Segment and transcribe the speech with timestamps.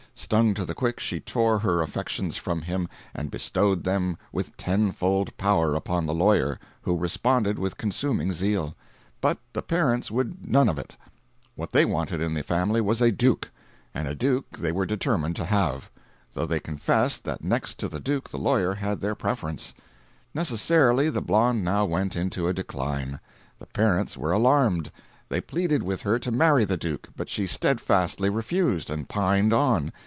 [0.13, 5.35] Stung to the quick, she tore her affections from him and bestowed them with tenfold
[5.35, 8.75] power upon the lawyer, who responded with consuming zeal.
[9.19, 10.95] But the parents would none of it.
[11.55, 13.49] What they wanted in the family was a Duke;
[13.95, 15.89] and a Duke they were determined to have;
[16.33, 19.73] though they confessed that next to the Duke the lawyer had their preference.
[20.35, 23.19] Necessarily the blonde now went into a decline.
[23.57, 24.91] The parents were alarmed.
[25.29, 29.91] They pleaded with her to marry the Duke, but she steadfastly refused, and pined on.